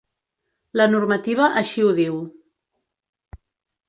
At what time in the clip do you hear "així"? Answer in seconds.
1.61-1.85